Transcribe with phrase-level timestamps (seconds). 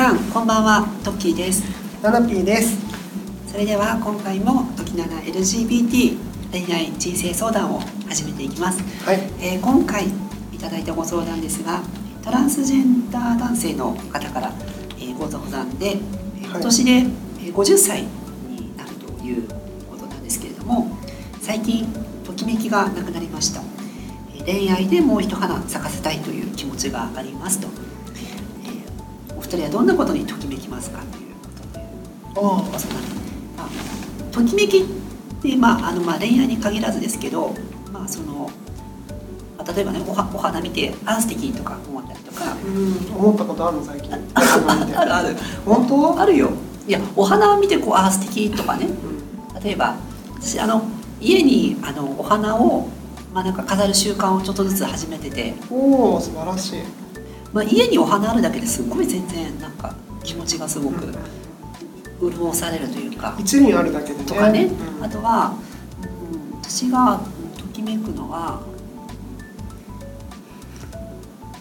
[0.00, 1.62] さんこんばんはトッキーです。
[2.02, 2.74] ナナピーです。
[3.46, 6.18] それでは今回も時七 LGBT
[6.50, 9.16] 恋愛人生相談を始めていきます、はい。
[9.38, 11.82] えー今回いただいたご相談ですが
[12.24, 14.54] トランスジェンダー男性の方から、
[14.96, 16.48] えーご相談で、えーはい。
[16.48, 18.04] 今年でえー50歳
[18.48, 19.46] になるという
[19.90, 20.96] ことなんですけれども
[21.42, 21.86] 最近
[22.24, 23.60] ときめきがなくなりました。
[24.34, 27.68] えー恋愛でもう一花咲かせたいという気持ちがありますと、
[29.52, 31.84] えーお二人はどんなことにときめきますかということで。
[32.36, 33.08] あご相談で
[33.56, 34.84] まあときめきっ
[35.42, 37.54] て、まああのまあ、恋愛に限らずですけど、
[37.92, 38.50] まあその
[39.58, 42.56] まあ例えばねおはお花見てあー素敵とか思ったりとか。
[42.64, 44.12] うん思ったことあるの最近。
[44.34, 45.36] あるある。
[45.66, 46.20] 本当？
[46.20, 46.50] あるよ。
[46.86, 48.86] いやお花を見てこうあー素敵とかね。
[48.86, 49.62] うん。
[49.62, 49.96] 例えば
[50.40, 50.82] 私あの
[51.20, 52.88] 家にあのお花を、
[53.34, 56.82] まあ、なんか飾る習慣をちょっとずつ始めてて、おお素晴らしい
[57.52, 61.12] まあ、家にお花あるだけですごい全然なんか気持ちがすごく
[62.20, 64.24] 潤されるというか、一輪あるだけでね。
[64.24, 64.64] とかね、
[64.98, 65.04] うん。
[65.04, 65.54] あとは、
[66.02, 68.60] うん、私がうんときめくのは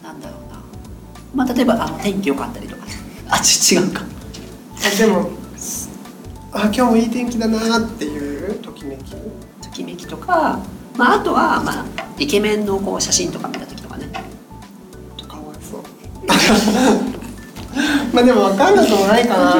[0.03, 0.61] なんだろうな、
[1.33, 2.83] まあ、例えばあの天気良かったりとか。
[3.31, 4.03] あち違うか。
[4.85, 5.29] あでも
[6.51, 9.11] あ今日もいい天気だなっていうときめき？
[9.61, 10.59] ときめきとか、
[10.97, 11.85] まあ、あとは、まあ、
[12.17, 13.58] イケメンのこう写真とか見
[18.13, 19.51] まあでも分かんなくもないかな。
[19.53, 19.57] と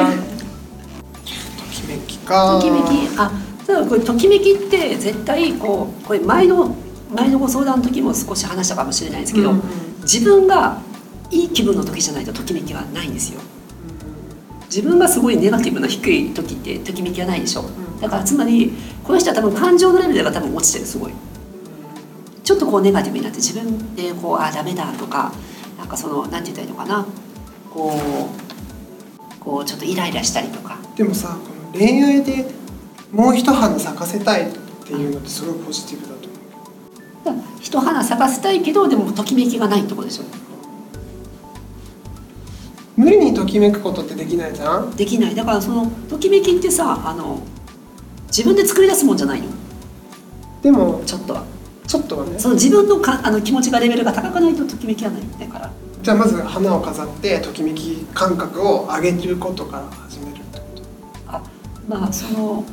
[1.71, 2.59] きめきか。
[2.59, 3.09] ときめき。
[3.17, 3.31] あ
[3.65, 6.75] ただこれときめきって絶対こうこれ前の
[7.15, 9.63] 前のご相談の時も少し話したかもしれないですけど、うんうん。
[10.01, 10.79] 自分が
[11.31, 13.39] いい気分の時じゃないとときめきはないんですよ。
[14.65, 17.61] 自分がすごいネガティブな低い時ってときめきはないでしょ。
[17.61, 17.99] ん。
[17.99, 18.73] だからつまり
[19.03, 21.13] この人は多分感情のレベルが多分落ちてるすごい。
[22.43, 25.31] ちょっとこうネガティブになって自分でこうあダメだとか
[25.79, 27.07] なんかそのなんて言ったらいいのかな。
[27.73, 30.77] こうこうちょっとイライラしたりとか。
[30.95, 32.45] でもさこの恋愛で
[33.11, 34.53] もう一花咲かせたいっ
[34.85, 36.27] ていうのってすごいポジティブだと
[37.31, 37.43] 思う。
[37.61, 40.23] 一花咲かせたいけどでもときめきがないってことでしょ。
[42.97, 44.91] 無理にときめくことってできないじゃん？
[44.91, 45.35] できない。
[45.35, 47.39] だからそのときめきってさあの
[48.27, 49.47] 自分で作り出すもんじゃないの。
[50.61, 51.45] でもちょっとは
[51.89, 52.37] ちょっとはね。
[52.37, 55.21] その自分のかあの気持ちがレベルが高くないとときめきはない。
[55.39, 55.71] だから
[56.03, 60.83] じゃあまず花を飾ってときめき感覚を上げることから始めるってこと。
[61.27, 61.41] あ
[61.87, 62.65] まあその、うん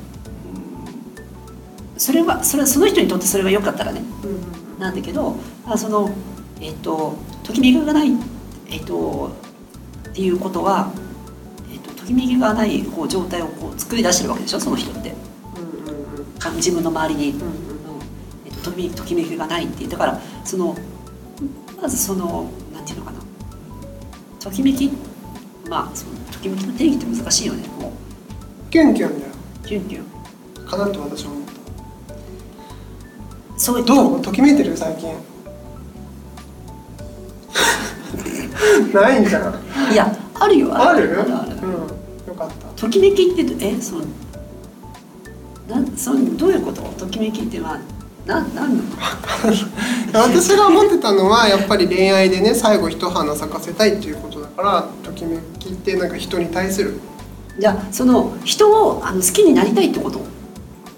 [1.97, 4.03] それはそれはその人にとってそれが良かったらね。
[4.79, 6.11] なんだけどあその
[6.61, 8.11] えっ、とときめきがない
[8.69, 9.33] えっ、と
[10.11, 10.93] っていうことは、
[11.73, 15.15] えっとときめきがないこう状態をこう作り出してるわけでしょその人って。
[15.57, 16.47] うんうんうん。
[16.47, 17.66] あ自分の周りに、うん
[18.67, 20.77] とときめきときめきがないってだからその
[21.81, 23.19] まずそのなんていうのかな。
[24.41, 24.91] ときめき？
[25.69, 27.93] まあそのときめきの定義って難しいよねも
[28.71, 29.33] キュンキュンだよ
[29.65, 31.43] うキュンキュンかなと私は思っ
[33.57, 34.23] そうどう？
[34.23, 35.15] ときめいてる最近。
[38.93, 40.99] ないんじゃんいやあるよある。
[40.99, 41.21] ある？
[41.21, 41.73] あるうん。
[42.29, 42.67] よかった。
[42.81, 44.05] ときめきってえその
[45.69, 46.83] なんそのどういうこと？
[46.83, 47.81] ときめきってまあ
[48.27, 48.83] なんなんの？
[50.13, 56.99] 私が思ってたのはやっぱり恋愛でね最後一花咲かせたいっていうことだからときめきってなんか人に対する。
[57.59, 60.21] じゃあその人をあの好きになりたいってこと？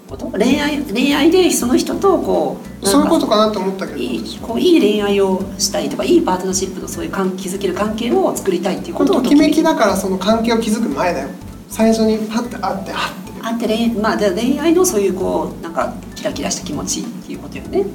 [0.09, 0.25] こと？
[0.37, 11.27] 恋愛恋愛でその人とこうそういうことかなと思ったけどいいこういい恋愛をしたいとかいいパートナーシップのそういう関築ける関係を作りたいっていうこことをれときめきだからその関係を築く前だよ。
[11.69, 17.85] 最初にパッて会ってあってあって恋,、まあ、で恋愛のそういうこうなんかキラキラした気持ちっていうことよね、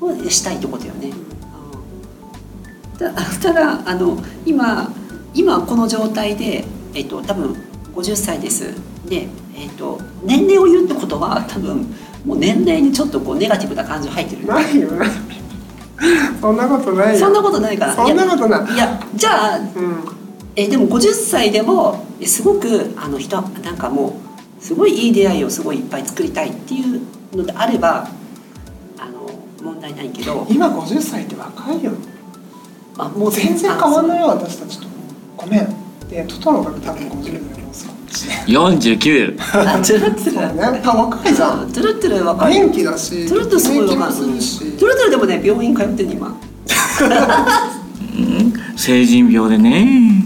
[0.00, 2.98] をしたいってことよね、うん。
[2.98, 4.92] たただあの今
[5.34, 6.64] 今この状態で、
[6.94, 7.56] えっと、多分
[7.94, 8.74] 50歳です。
[9.08, 11.86] で、えっと、年齢を言うってことは多分
[12.24, 14.46] もう年齢にちょっとこうネガティブな感情入ってる。
[14.46, 14.90] よないよ。
[14.90, 15.06] ね
[16.40, 17.20] そんなことないよ。
[17.20, 17.94] そんなことないから。
[17.94, 18.74] そんなことない。
[18.74, 19.66] いやじゃあうん。
[20.54, 24.12] えでも50歳でもえすごくあの人なんかもう
[24.62, 27.00] すごいいい出会いをすごいいっぱい作りたいっていう
[27.36, 28.08] のであれば
[28.96, 29.28] あの
[29.60, 31.90] 問題ないけど、今50歳って若いよ。
[32.96, 34.86] まあ、ももう全然変わんないよよ私たちと。
[35.36, 35.66] ごめん。
[36.08, 40.82] でトトロが多分50代もう少し49あトゥルトゥルね。
[40.84, 41.72] あ若いじゃん。
[41.72, 42.54] トゥルトゥル若い。
[42.54, 46.40] 元気だしトゥルトゥルすごい元気若いトゥルトゥルでもね病院通ってんの今。
[48.76, 50.22] 成人病でね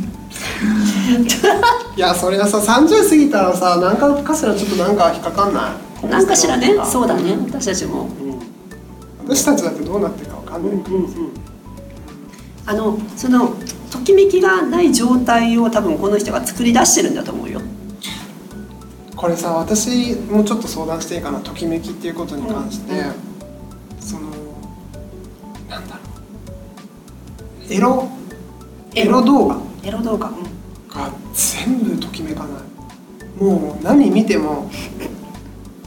[1.97, 6.07] いやそれはさ30過ぎたらさ何かかしらちょっとなんか引っかかんない？
[6.07, 6.75] なんかしらね。
[6.85, 7.35] そうだね。
[7.47, 8.11] 私たちも、
[9.25, 10.97] 私たちだってどうなってるかわかんないから
[12.67, 13.49] あのその
[13.91, 17.63] とときめきがない状態を多分この人が作り出してるんだと思うよ。
[19.17, 21.41] これさ私もちょっと相談していいかな。
[21.41, 23.15] ときめきっていうことに関して、うん
[23.99, 24.29] その
[25.71, 26.03] なんだろ
[27.69, 27.73] う。
[27.73, 28.09] エロ？
[28.95, 29.57] エロ動画。
[29.83, 30.43] エロ動画、うん。
[30.43, 30.51] が
[31.67, 33.43] 全部ときめかない。
[33.43, 34.71] もう何見ても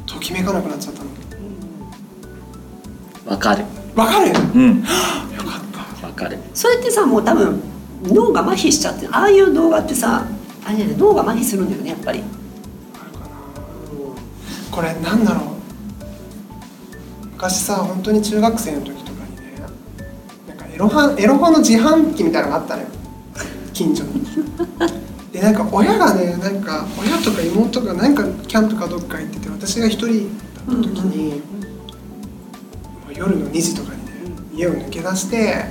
[0.05, 1.09] ときめかなくなっちゃったの。
[3.31, 3.63] わかる。
[3.95, 4.27] わかる？
[4.27, 4.83] ようん。
[4.83, 4.91] かっ
[6.01, 6.07] た。
[6.07, 6.37] わかる。
[6.53, 7.61] それってさもう多分
[8.03, 10.25] 脳が麻痺しちゃってああいう動画ってさ
[10.65, 12.19] あれね脳が麻痺するんだよねやっぱり。
[12.19, 13.29] あるかな。
[14.69, 15.43] これなんだろう。
[17.33, 19.53] 昔さ本当に中学生の時とかにね
[20.45, 22.89] なんかエロハエロ本の自販機みたいなのがあったのよ。
[23.71, 24.25] 近所に
[25.39, 31.41] でなんか親がねなんか親とか妹がなんかキャンプかどっか行ってて私が一人だった時に、も
[33.09, 34.11] う夜の2時とかにね
[34.53, 35.65] 家を抜け出して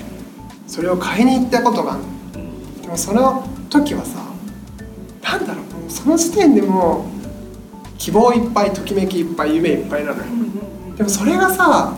[0.66, 2.02] それを買いに行ったことがある。
[2.02, 4.24] のでもその時はさ
[5.22, 7.04] なんだろうもうその時点でも
[7.84, 10.24] う希望いっぱいときめきいっぱい夢いっぱいなのよ。
[10.96, 11.94] でもそれがさ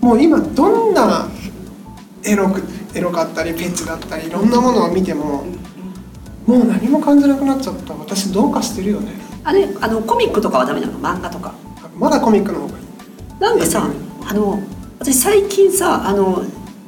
[0.00, 1.28] もう今どんな
[2.22, 2.62] エロく
[2.94, 5.44] エロかったりペッチだったりいろんなものを見ても
[6.46, 7.94] もう何も感じなくなっちゃった。
[7.94, 9.12] 私どうかしてるよね。
[9.44, 10.98] あれあのコミックとかはダメなの？
[11.00, 11.54] 漫画とか。
[11.96, 12.84] まだコミックの方がいい。
[13.40, 13.90] なんかさ
[14.24, 14.60] あの
[14.98, 16.42] 私最近さあの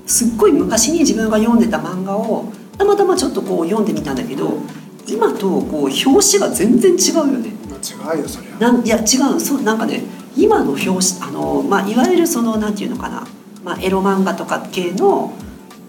[0.06, 4.58] すっごい昔に自分が読んでた漫画をたまたまちょっとこう読んでみたんだけど
[5.06, 7.50] 今とこう表紙が全然違うよね。
[7.69, 8.56] まあ違うよそりゃ。
[8.58, 9.02] なんいや違
[9.34, 9.40] う。
[9.40, 10.02] そうなんかね
[10.37, 13.26] 今の表紙あの、まあ、いわゆるそのなんていうのかな、
[13.64, 15.32] まあ、エロ漫画とか系の、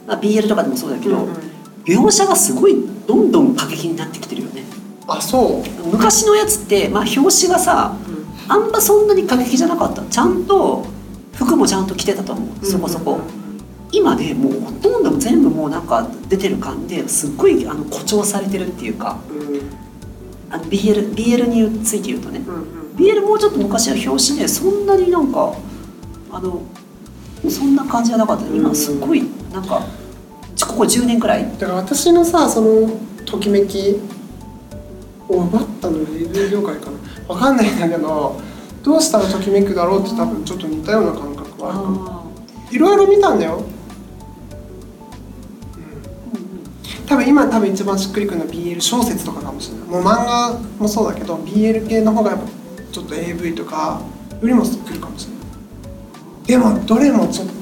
[0.07, 1.36] まあ、BL とかでもそうだけど、うんうん。
[1.86, 2.75] 描写がすごい
[3.10, 4.62] どんどん過激になってきてるよね。
[5.08, 7.96] あそう、昔のやつって、まあ、表紙がさ
[8.48, 10.04] あんまそんなに過激じゃなかった。
[10.04, 10.86] ちゃんと
[11.34, 12.64] 服もちゃんと着てたと思う。
[12.64, 13.20] そこそこ、
[13.92, 19.18] 今ねもうほとんど全部もうなんか出てる感ですっごいあの誇張されてるっていうか。
[19.32, 20.60] うん。
[20.70, 22.44] BL, BL について言うとね。
[22.46, 22.96] うんうん。
[22.96, 25.56] BL もうちょっと昔は表紙ねそんなになんか
[26.32, 26.62] あの
[27.50, 28.46] そんな感じじゃなかった。
[28.46, 29.99] 今すっごいなんかち
[30.68, 31.44] ここ10年くらい？
[31.58, 32.90] だから私のさその
[33.26, 34.00] ときめき
[35.28, 36.98] を奪ったのは AV 業界かな。
[37.28, 38.40] わかんないんだけど
[38.84, 41.80] どうしたらときめくだろうって多分ちょっと似たような感覚はある。
[41.80, 42.24] かもあ
[42.72, 47.06] いろいろ見たんだよ、ーうんうん。
[47.06, 49.88] 多分今多分一番しっくりくるのは BL 小説とかかもしれない。
[49.88, 52.46] もう漫画もそうだけど BL 系の方がやっぱ
[52.92, 54.02] ちょっと AV とか
[54.42, 55.40] よりもしっくりかもしれない。
[56.48, 57.59] でもどれもちょっと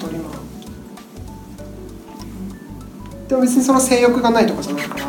[3.27, 5.05] でも別にその性欲がないとかじゃないから。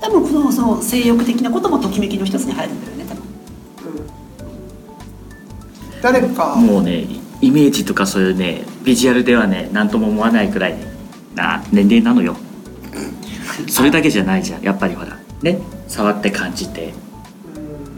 [0.00, 3.22] 多分このその性欲的なこともときめきの一つに入るんだよね多分。
[3.24, 3.98] う
[5.98, 6.00] ん。
[6.00, 6.54] 誰か。
[6.56, 7.06] もうね
[7.40, 10.86] イメージとかそういうねビジュアルではね何とも思わないくらいね
[11.34, 12.36] な年齢なのよ。
[13.68, 15.18] それだけじゃないじゃんやっぱりほら。
[15.42, 15.58] ね
[15.88, 16.92] 触って感じて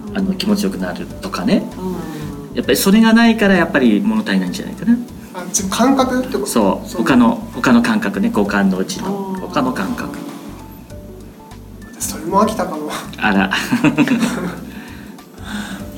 [0.08, 0.16] うん。
[0.16, 1.62] あの気持ちよくなるとかね。
[1.78, 2.56] うん。
[2.56, 4.96] やっぱりそれがないからやっぱり物足りないんじゃないかな
[5.32, 6.46] あ感覚ってこと？
[6.46, 9.36] そう他の他の感覚ね五感のうちの。
[9.40, 10.18] 他の感覚。
[12.00, 12.90] 私それも飽きたかも。
[13.18, 13.50] あら。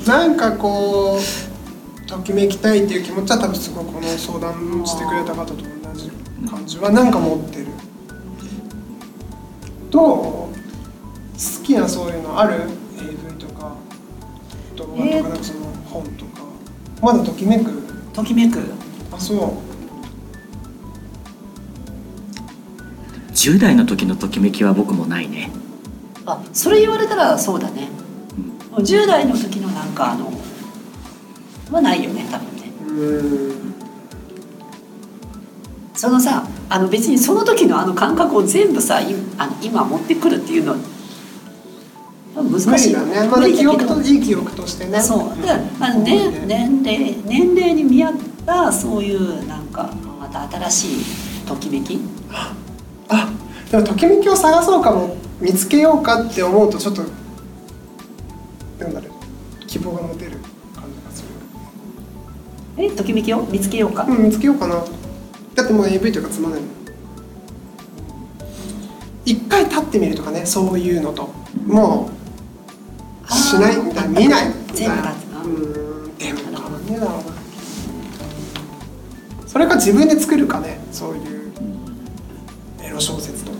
[0.05, 5.63] なんかこうときめきたいっていう気持ちは多分すごいこの相談してくれた方と同
[5.95, 6.11] じ
[6.49, 7.67] 感じはなんか持ってる。
[9.89, 10.49] どう好
[11.63, 13.75] きなそういうのある？AV とか
[14.75, 15.05] 動画とか。
[15.05, 15.23] えー。
[15.23, 15.59] なんかその
[15.89, 16.43] 本とか。
[17.01, 17.81] まだときめく？
[18.13, 18.59] ときめく
[19.15, 19.73] あそう。
[23.33, 25.51] 10代の時のときめきは僕もないね。
[26.25, 27.89] あそれ言われたらそうだね。
[28.71, 30.31] 10代の時のなんかあの
[31.71, 32.71] はないよね多分ね。
[32.87, 33.73] うーん。
[35.93, 40.77] そのさあの別にその時のあの感覚を全部さいあの今持ってくるっていうのは
[42.35, 43.27] 難無しい理だね。
[43.29, 45.01] まだ記憶といい記憶としてね。
[45.01, 45.41] そう。
[45.45, 48.13] だからあの、ね、年齢年齢に見合っ
[48.45, 50.85] たそういうなんかまた新し
[51.43, 51.99] いときめき？
[52.29, 52.55] あ
[53.71, 57.03] でもときめきを探そうかも見つけようかって思うとちょっと
[58.79, 60.31] なんだろう希望が持てる
[60.75, 61.29] 感じがする。
[62.77, 63.43] えときめきを？
[63.43, 64.83] 見つけようか、うん見つけようかな。
[65.55, 66.67] だってもう AV とかつまんないの
[69.25, 71.29] 一回立ってみるとかねそういうのと。
[71.65, 72.09] も
[73.29, 75.13] うしないみたいな見ないみたい全部な
[79.53, 81.51] それか自分で作るかねそういう
[82.81, 83.57] エロ小説とか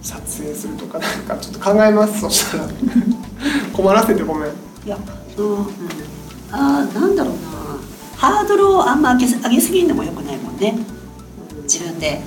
[0.00, 2.64] 撮影するとかなんかちょっと考えますそしたら。
[3.76, 4.50] 困らせてごめん。
[4.86, 4.96] いや
[5.36, 5.66] うん、
[6.50, 7.38] あーなんだろうな。
[8.16, 10.78] ハードルをあんま上げす上げすぎるのもよくないもんね。
[11.64, 12.22] 自分で。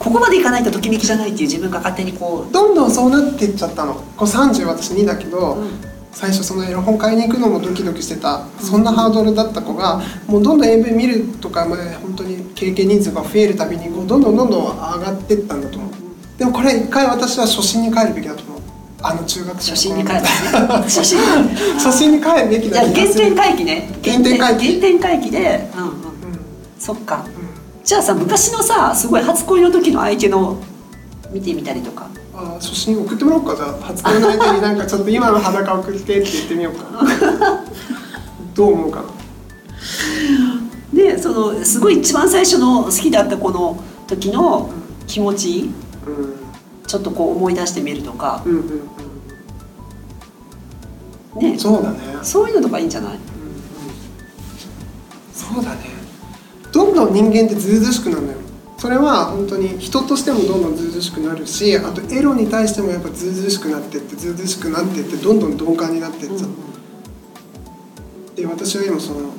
[0.00, 3.94] ここまでいかないとときめきじゃないっていう自分が勝手にこどんどんそうなってっちゃったの。
[4.16, 15.90] こう30私2だけど、う、うん最初そのエロ本買いに行くのもドキドキしてたそんなハードルだった子がもうどんどん AV 見るとかまで本当に経験人数が増えるたびにこうどんどんどんどん上がってったんだと思う。
[16.38, 18.60] でもこれ一回私は初心に帰るべきだと思う。
[19.02, 20.22] あの中学生初心に帰る。
[20.22, 20.28] ね
[20.84, 21.18] 初心
[21.74, 23.90] 初心に帰るべきじゃあだ原点回帰ね。
[24.02, 24.66] 原点回帰。
[24.66, 25.70] 原点回帰で。
[25.76, 25.88] うんうん。
[25.88, 25.96] うん。
[26.78, 27.24] そっか。
[27.26, 27.84] うん。
[27.84, 30.56] じゃあさ昔のさすごい初恋の時の相手の
[31.32, 32.06] 見てみたりとか
[32.44, 33.72] あ初心送ってもらおうかじゃあ。
[33.84, 36.84] 初恋の相手になんかちょっと今の裸送ってって言ってみようか
[38.54, 39.04] どう思うかな？
[40.92, 44.70] でそのすごい一番最初の好きだった子の時の
[45.06, 45.70] 気持ち
[46.06, 46.34] うん。
[46.86, 48.42] ちょっとこう思い出してみるとか。
[48.44, 48.60] うんうん
[51.36, 51.52] うね。
[51.52, 51.98] んそうだね。
[52.22, 53.18] そういうのとかいいんじゃない？
[55.34, 55.78] そうだね。
[56.72, 58.38] どんどん人間ってずうずうしくなるのよ
[58.84, 69.30] それは本当に人としてもどんどんずうずうしくなるしあとエロに対してもやっぱずうずうしくなってってずうずうしくなってってどんどん鈍感になってっちゃう、で私は今その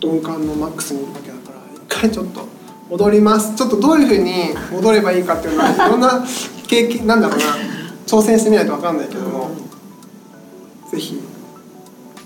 [0.00, 2.48] 鈍感のマックスにいるわけだから一回ちょっと
[2.88, 3.54] 戻ります。
[3.54, 6.24] ちょっとどういうふうに戻ればいいかっていうのは いろんな
[6.66, 7.44] 経験なんだろうな
[8.06, 9.50] 挑戦してみないと分かんないけども
[10.90, 11.20] ぜひ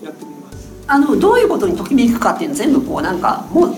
[0.04, 0.68] やってみます。
[0.86, 3.74] あのどういうことにときめくかっていうの全部こうなんかもう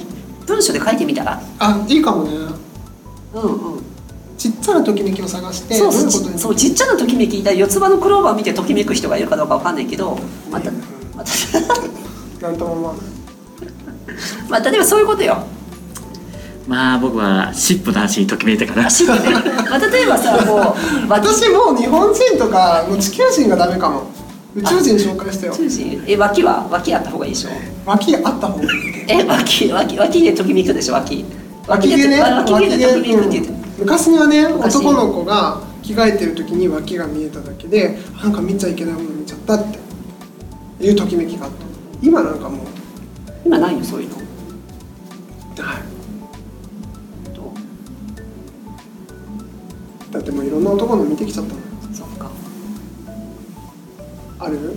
[0.47, 1.41] 文章で書いてみたら。
[1.59, 2.61] あいいかもね
[3.35, 3.43] うん
[3.75, 3.83] うん。
[4.39, 10.19] ちっちゃなときめきを探してそうそうちっちゃなときめきいたら四つ葉のクローバー見てときめく人がいるかどうかわかんないけど
[10.51, 10.71] また
[11.17, 11.31] また。
[12.49, 13.03] なんとも思わない
[14.49, 15.39] まあ例えばそういうことよ。
[16.67, 18.89] まあ僕はシップの話にときめいたかな ま
[19.77, 24.05] あ例えばさこう私もう日本人とかもう地球人がダメかも。
[24.55, 25.53] 宇宙人紹介してよ。
[25.53, 26.03] 宇宙人。
[26.07, 27.51] え脇は脇あった方がいいでしょ？
[27.87, 28.71] 脇あった方がいい。
[29.09, 31.25] え脇脇脇でときめくでしょ脇
[31.69, 32.21] 脇毛ね。
[32.21, 32.69] あ脇毛
[33.79, 34.77] 昔にはね昔。
[34.77, 39.65] 男の子が着替えてる時に脇が見えただけでなんか見ちゃいけないもの見ちゃったっ
[40.79, 41.57] ていうときめきがあった。
[42.03, 42.67] 今なんかもう。
[43.45, 44.17] 今ないよそういうの？
[44.17, 44.23] は
[45.79, 45.83] い。
[47.35, 47.53] ど
[50.13, 51.55] だってもういろんな男の見てきちゃった
[51.95, 52.31] そっか。
[54.39, 54.77] ある？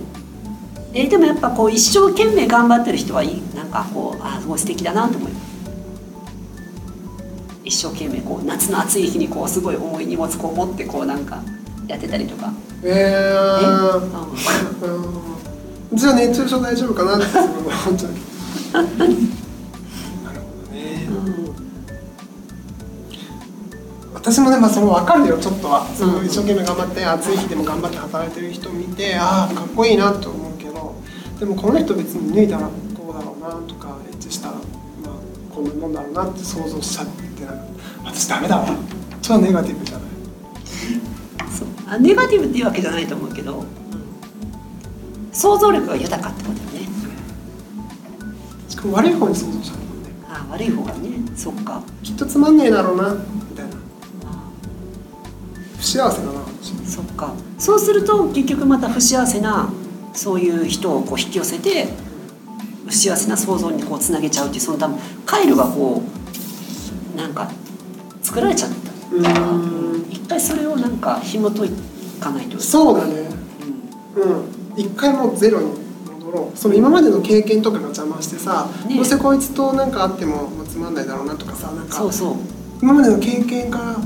[0.94, 3.42] えーでもやっぱこう一生懸命頑張ってる人はいい。
[3.54, 5.30] なんかこうあすごい素敵だなと思う。
[5.30, 5.36] よ
[7.66, 11.42] 一生懸命こう夏の暑い日にこうすごい重い荷物こう持ってこうなんか
[11.88, 12.52] やってたりとか。
[12.84, 13.98] ええー、
[14.84, 15.36] うんうん
[15.92, 18.12] じゃあ熱中症大丈夫かなってすごい思っちゃう
[18.72, 21.06] なるほどね。
[21.08, 21.56] うん
[24.14, 25.38] 私もね、まあ、その分かるよ。
[25.38, 25.86] ちょっとは。
[25.86, 30.94] すごい一生懸命頑張って暑い日でも頑張って働いてる人を見てああかっこいいなと思うけど
[31.38, 37.25] でもこの人別に脱いだらこうだろうなとかエッチしたら、まあ、こんなもんだろうなって想像しちゃって
[38.16, 38.66] 私ダメだわ。
[39.20, 40.08] 超ネガティブじゃない。
[41.50, 41.68] そう。
[41.86, 43.62] あネガティブっていうわけじゃないと思うけど、
[45.32, 46.88] 想像力が豊かってことだよね。
[48.70, 50.10] しかも悪い方に想像しちゃうもんね。
[50.30, 51.10] あ悪い方がね。
[51.36, 51.82] そっか。
[52.02, 53.12] きっとつまんねえだろうな。
[53.12, 53.74] みたいな。
[54.24, 54.50] あ
[55.76, 56.40] 不幸せだな。
[56.62, 57.34] 私そっか。
[57.58, 59.68] そうすると結局また不幸せな
[60.14, 61.88] そういう人をこう引き寄せて
[62.86, 66.02] 不幸せな想像にこうつなげちゃうっていうその多分回路がこ
[67.14, 67.50] うなんか
[68.26, 68.76] 作られちゃった。
[69.32, 70.10] からうーん。
[70.10, 71.70] 一回それをなんか紐解
[72.20, 73.28] かないと、そうだね。
[74.16, 74.44] ううん。
[74.76, 75.70] 一回もうゼロに
[76.20, 76.58] 戻ろう。
[76.58, 82.34] その今までの経験とかが邪魔してさ、ねどうせこいつとなんかあっても、まあ、つまんないだろうなとかさなんん、かそうそう。
[82.82, 83.96] 今までの経験から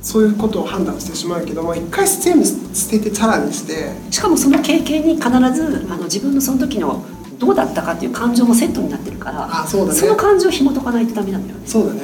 [0.00, 3.92] そういうことを判断してしまうけども一回全部捨ててチャラにして。
[4.10, 7.04] しかもその経験に必ずあの自分のその時の
[7.38, 10.08] どうだったかっていう感情もセットになってるからあそうだね。
[10.08, 11.66] の感情を紐解かないとダメなんだよね。
[11.66, 12.00] そうだね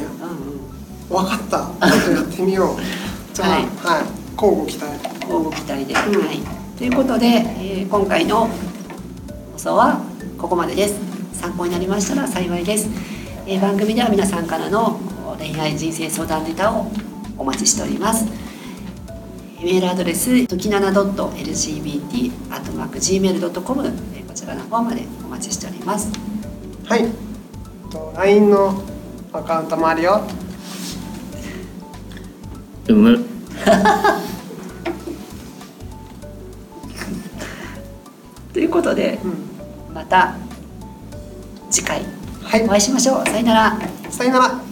[1.08, 1.70] 分かった。
[1.88, 2.80] ちょっとやってみよう。
[3.34, 3.62] じゃあははい。
[3.62, 3.66] い、
[4.36, 4.92] 交互期待。
[5.22, 5.96] 交互期待で、ん。
[5.96, 6.40] はい、
[6.76, 8.48] ということで、えー今回の
[9.54, 10.00] 放送は
[10.38, 10.94] ここまでです。
[11.32, 12.88] 参考になりましたら幸いです、
[13.46, 14.98] えー番組では皆さんからの
[15.38, 16.86] 恋愛人生相談ネタを
[17.38, 18.24] お待ちしております。
[19.62, 23.92] メールアドレスときなな .lgbt.gmail.com
[24.28, 26.08] こちらの方までお待ちしております。
[26.86, 27.06] はい。
[27.90, 28.82] と LINE の
[29.32, 30.22] アカウントもあるよ
[32.88, 33.18] うむ。
[38.52, 39.34] ということでうん。
[39.94, 40.34] また
[41.70, 42.02] 次回
[42.42, 42.64] はい。
[42.64, 43.28] お会いしましょう。
[43.28, 43.78] さよなら。
[44.10, 44.67] さよなら